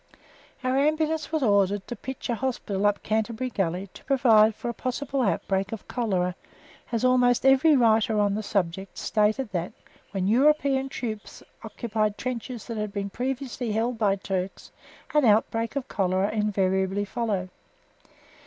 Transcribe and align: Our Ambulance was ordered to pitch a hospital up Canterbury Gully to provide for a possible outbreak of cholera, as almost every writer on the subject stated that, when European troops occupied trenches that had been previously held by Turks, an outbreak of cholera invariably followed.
Our 0.63 0.79
Ambulance 0.79 1.31
was 1.31 1.43
ordered 1.43 1.85
to 1.87 1.95
pitch 1.95 2.27
a 2.27 2.33
hospital 2.33 2.87
up 2.87 3.03
Canterbury 3.03 3.51
Gully 3.51 3.87
to 3.93 4.03
provide 4.05 4.55
for 4.55 4.67
a 4.67 4.73
possible 4.73 5.21
outbreak 5.21 5.71
of 5.71 5.87
cholera, 5.87 6.33
as 6.91 7.05
almost 7.05 7.45
every 7.45 7.75
writer 7.75 8.17
on 8.19 8.33
the 8.33 8.41
subject 8.41 8.97
stated 8.97 9.51
that, 9.51 9.73
when 10.09 10.25
European 10.27 10.89
troops 10.89 11.43
occupied 11.61 12.17
trenches 12.17 12.65
that 12.65 12.77
had 12.77 12.91
been 12.91 13.11
previously 13.11 13.71
held 13.73 13.99
by 13.99 14.15
Turks, 14.15 14.71
an 15.13 15.23
outbreak 15.23 15.75
of 15.75 15.87
cholera 15.87 16.31
invariably 16.31 17.05
followed. 17.05 17.49